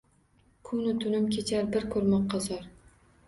[0.69, 2.67] Kunu tunim kechar bir ko‘rmoqqa zor